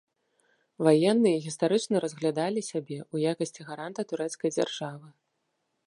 Ваенныя 0.87 1.37
гістарычна 1.45 1.95
разглядалі 2.05 2.61
сябе 2.71 2.97
ў 3.13 3.37
якасці 3.37 3.61
гаранта 3.71 4.01
турэцкай 4.15 4.49
дзяржавы. 4.57 5.07